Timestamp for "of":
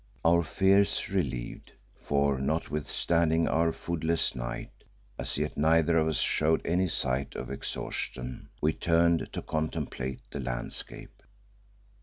5.99-6.07, 7.35-7.51